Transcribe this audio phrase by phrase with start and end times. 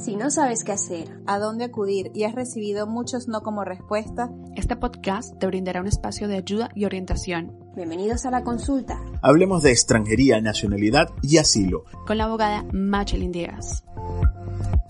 [0.00, 4.30] Si no sabes qué hacer, a dónde acudir y has recibido muchos no como respuesta,
[4.56, 7.54] este podcast te brindará un espacio de ayuda y orientación.
[7.76, 8.98] Bienvenidos a la consulta.
[9.20, 11.84] Hablemos de extranjería, nacionalidad y asilo.
[12.06, 13.84] Con la abogada Machelin Díaz.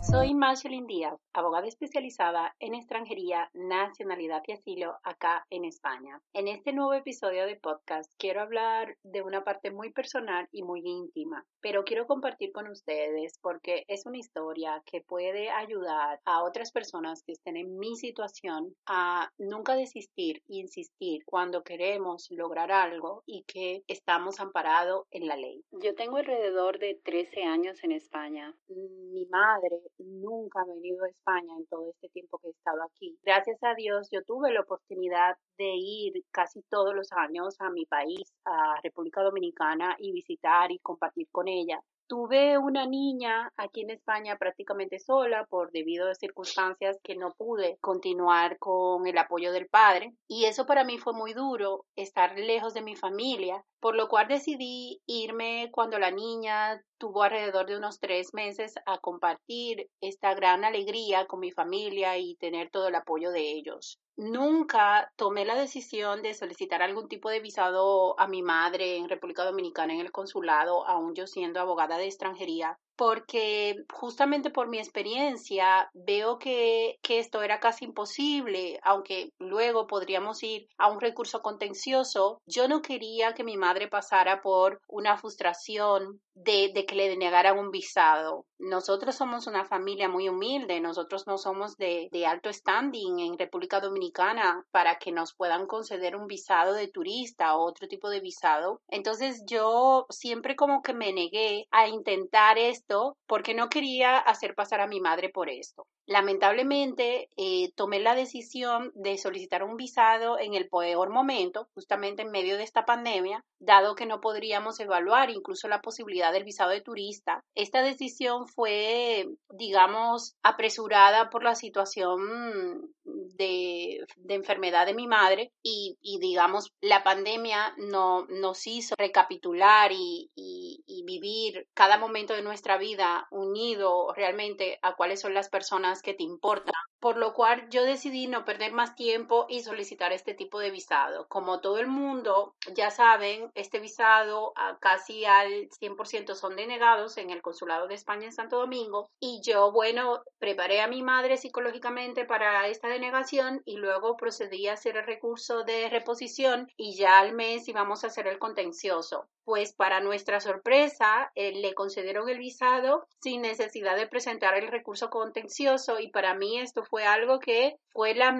[0.03, 6.23] Soy Marceline Díaz, abogada especializada en extranjería, nacionalidad y asilo acá en España.
[6.33, 10.81] En este nuevo episodio de podcast quiero hablar de una parte muy personal y muy
[10.85, 16.73] íntima, pero quiero compartir con ustedes porque es una historia que puede ayudar a otras
[16.73, 23.45] personas que estén en mi situación a nunca desistir, insistir cuando queremos lograr algo y
[23.45, 25.63] que estamos amparados en la ley.
[25.73, 28.57] Yo tengo alrededor de 13 años en España.
[28.69, 29.69] Mi madre
[30.05, 33.19] nunca he venido a España en todo este tiempo que he estado aquí.
[33.23, 37.87] Gracias a Dios yo tuve la oportunidad de ir casi todos los años a mi
[37.87, 41.83] país, a República Dominicana y visitar y compartir con ella.
[42.11, 47.79] Tuve una niña aquí en España prácticamente sola por debido a circunstancias que no pude
[47.81, 52.75] continuar con el apoyo del padre y eso para mí fue muy duro, estar lejos
[52.75, 57.99] de mi familia, por lo cual decidí irme cuando la niña tuvo alrededor de unos
[57.99, 63.33] tres meses a compartir esta gran alegría con mi familia y tener todo el apoyo
[63.33, 63.99] de ellos.
[64.17, 69.45] Nunca tomé la decisión de solicitar algún tipo de visado a mi madre en República
[69.45, 75.89] Dominicana en el consulado, aún yo siendo abogada de extranjería, porque justamente por mi experiencia
[75.95, 82.43] veo que, que, esto era casi imposible, aunque luego podríamos ir a un recurso contencioso.
[82.45, 87.59] Yo no quería que mi madre pasara por una frustración de, de que le denegaran
[87.59, 88.45] un visado.
[88.59, 93.81] Nosotros somos una familia muy humilde, nosotros no somos de, de alto standing en República
[93.81, 98.83] Dominicana para que nos puedan conceder un visado de turista o otro tipo de visado.
[98.89, 102.90] Entonces yo siempre como que me negué a intentar esto
[103.27, 105.87] porque no quería hacer pasar a mi madre por esto.
[106.07, 112.31] Lamentablemente, eh, tomé la decisión de solicitar un visado en el peor momento, justamente en
[112.31, 116.81] medio de esta pandemia, dado que no podríamos evaluar incluso la posibilidad del visado de
[116.81, 117.45] turista.
[117.55, 122.93] Esta decisión fue, digamos, apresurada por la situación
[123.41, 131.03] de, enfermedad de mi madre y, digamos, la pandemia no, nos hizo recapitular y, y
[131.05, 136.23] vivir cada momento de nuestra vida unido realmente a cuáles son las personas que te
[136.23, 140.71] importan, por lo cual yo decidí no perder más tiempo y solicitar este tipo de
[140.71, 141.27] visado.
[141.29, 147.31] Como todo el mundo ya saben, este visado a casi al 100% son denegados en
[147.31, 152.25] el Consulado de España en Santo Domingo y yo, bueno, preparé a mi madre psicológicamente
[152.25, 157.33] para esta denegación y luego procedí a hacer el recurso de reposición y ya al
[157.33, 159.27] mes íbamos a hacer el contencioso.
[159.45, 165.11] Pues para nuestra sorpresa, eh, le concedieron el visado sin necesidad de presentar el recurso
[165.11, 168.37] contencioso y para mí esto fue algo que fue la,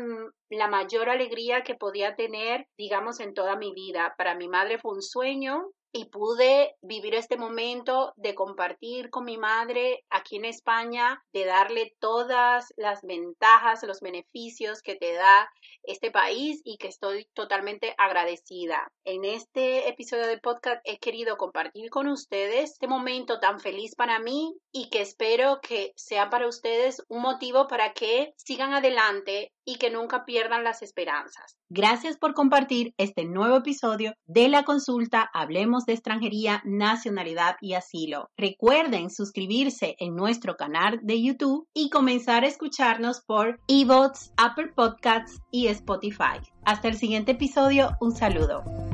[0.51, 4.15] la mayor alegría que podía tener, digamos, en toda mi vida.
[4.19, 9.39] Para mi madre fue un sueño y pude vivir este momento de compartir con mi
[9.39, 15.51] madre aquí en España, de darle todas las ventajas, los beneficios que te da
[15.83, 18.93] este país y que estoy totalmente agradecida.
[19.05, 24.19] En este episodio de podcast he querido compartir con ustedes este momento tan feliz para
[24.19, 29.77] mí y que espero que sea para ustedes un motivo para que sigan adelante y
[29.77, 31.57] que nunca pierdan las esperanzas.
[31.69, 38.31] Gracias por compartir este nuevo episodio de la consulta Hablemos de extranjería, nacionalidad y asilo.
[38.37, 45.41] Recuerden suscribirse en nuestro canal de YouTube y comenzar a escucharnos por eBots, Apple Podcasts
[45.51, 46.41] y Spotify.
[46.65, 48.90] Hasta el siguiente episodio, un saludo.